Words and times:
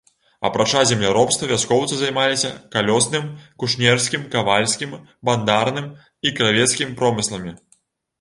Апрача 0.47 0.79
земляробства 0.91 1.49
вяскоўцы 1.49 1.93
займаліся 1.99 2.49
калёсным, 2.75 3.27
кушнерскім, 3.63 4.23
кавальскім, 4.37 4.95
бандарным 5.31 5.93
і 6.29 6.33
кравецкім 6.41 6.97
промысламі. 7.03 7.53